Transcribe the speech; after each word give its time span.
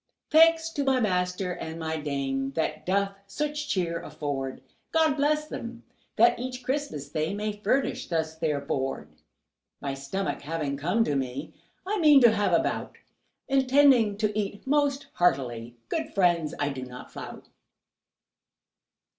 Thanks 0.31 0.71
to 0.71 0.83
my 0.83 0.99
master 0.99 1.51
and 1.53 1.79
my 1.79 1.95
dame 1.97 2.53
That 2.53 2.87
doth 2.87 3.11
such 3.27 3.69
cheer 3.69 4.01
afford; 4.01 4.61
God 4.91 5.15
bless 5.15 5.47
them, 5.47 5.83
that 6.15 6.39
each 6.39 6.63
Christmas 6.63 7.09
they 7.09 7.35
May 7.35 7.51
furnish 7.63 8.07
thus 8.07 8.33
their 8.35 8.59
board. 8.59 9.09
My 9.79 9.93
stomach 9.93 10.41
having 10.41 10.75
come 10.75 11.03
to 11.03 11.15
me, 11.15 11.53
I 11.85 11.99
mean 11.99 12.19
to 12.21 12.31
have 12.31 12.51
a 12.51 12.63
bout, 12.63 12.95
Intending 13.47 14.17
to 14.17 14.35
eat 14.35 14.65
most 14.65 15.05
heartily; 15.13 15.75
Good 15.87 16.15
friends, 16.15 16.55
I 16.57 16.69
do 16.69 16.81
not 16.81 17.11
flout. 17.11 17.49